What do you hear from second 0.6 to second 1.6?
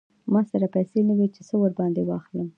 پیسې نه وې چې څه